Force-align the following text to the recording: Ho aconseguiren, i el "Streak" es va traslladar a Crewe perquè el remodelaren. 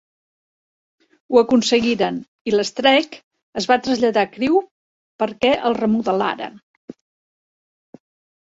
Ho 1.33 1.41
aconseguiren, 1.41 2.17
i 2.51 2.53
el 2.59 2.63
"Streak" 2.69 3.19
es 3.63 3.69
va 3.73 3.79
traslladar 3.89 4.23
a 4.25 4.31
Crewe 4.33 4.65
perquè 5.25 5.55
el 5.71 5.79
remodelaren. 5.83 6.59